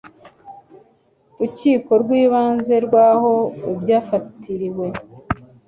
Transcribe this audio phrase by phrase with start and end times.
[1.37, 3.33] Rukiko rw Ibanze rw aho
[3.73, 4.85] ibyafatiriwe